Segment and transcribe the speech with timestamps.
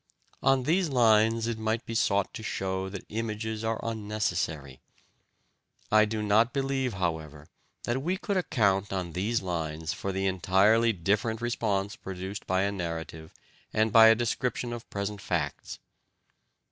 [0.41, 4.81] On these lines it might be sought to show that images are unnecessary.
[5.91, 7.49] I do not believe, however,
[7.83, 12.71] that we could account on these lines for the entirely different response produced by a
[12.71, 13.31] narrative
[13.73, 15.77] and by a description of present facts.